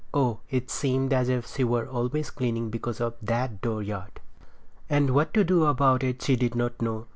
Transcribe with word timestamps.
Oh, 0.15 0.39
it 0.49 0.71
seemed 0.71 1.13
as 1.13 1.29
if 1.29 1.45
she 1.47 1.63
were 1.63 1.87
always 1.87 2.31
cleaning 2.31 2.71
because 2.71 2.99
of 2.99 3.13
that 3.21 3.61
dooryard! 3.61 4.19
And 4.89 5.11
what 5.11 5.31
to 5.35 5.43
do 5.43 5.65
about 5.65 6.01
it 6.03 6.23
she 6.23 6.35
did 6.35 6.55
not 6.55 6.81
know. 6.81 7.05